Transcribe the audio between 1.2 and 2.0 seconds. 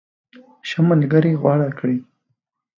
غوره کړه.